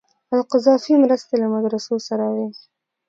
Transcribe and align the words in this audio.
القذافي 0.37 0.93
مرستې 1.03 1.35
له 1.41 1.47
مدرسو 1.53 1.95
سره 2.07 2.25
وې. 2.33 2.47